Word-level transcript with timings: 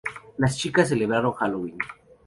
Las 0.39 0.57
chicas 0.57 0.89
celebraron 0.89 1.33
Halloween. 1.33 1.77